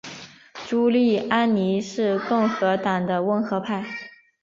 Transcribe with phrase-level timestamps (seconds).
[0.65, 3.85] 朱利安尼是共和党的温和派。